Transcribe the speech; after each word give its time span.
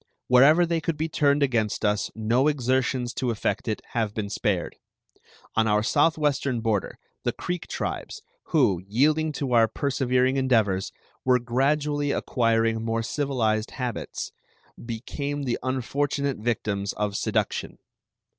Wherever 0.27 0.65
they 0.65 0.81
could 0.81 0.97
be 0.97 1.07
turned 1.07 1.43
against 1.43 1.85
us 1.85 2.09
no 2.15 2.47
exertions 2.47 3.13
to 3.13 3.29
effect 3.29 3.67
it 3.67 3.83
have 3.91 4.15
been 4.15 4.31
spared. 4.31 4.77
On 5.55 5.67
our 5.67 5.83
southwestern 5.83 6.59
border 6.59 6.97
the 7.23 7.31
Creek 7.31 7.67
tribes, 7.67 8.23
who, 8.45 8.81
yielding 8.87 9.31
to 9.33 9.53
our 9.53 9.67
persevering 9.67 10.37
endeavors, 10.37 10.91
were 11.23 11.37
gradually 11.37 12.09
acquiring 12.11 12.81
more 12.83 13.03
civilized 13.03 13.69
habits, 13.77 14.31
became 14.83 15.43
the 15.43 15.59
unfortunate 15.61 16.37
victims 16.37 16.93
of 16.93 17.15
seduction. 17.15 17.77